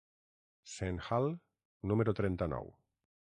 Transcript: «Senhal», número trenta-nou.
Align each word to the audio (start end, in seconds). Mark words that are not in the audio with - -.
«Senhal», 0.75 1.29
número 1.91 2.17
trenta-nou. 2.21 2.73